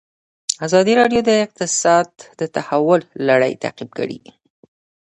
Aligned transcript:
ازادي 0.65 0.93
راډیو 0.99 1.21
د 1.25 1.31
اقتصاد 1.45 2.09
د 2.39 2.41
تحول 2.55 3.01
لړۍ 3.29 3.53
تعقیب 3.63 3.89
کړې. 3.97 4.19